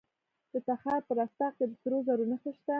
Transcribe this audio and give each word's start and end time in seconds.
د 0.51 0.53
تخار 0.67 1.01
په 1.07 1.13
رستاق 1.19 1.53
کې 1.57 1.65
د 1.67 1.73
سرو 1.81 1.97
زرو 2.07 2.23
نښې 2.31 2.51
شته. 2.57 2.69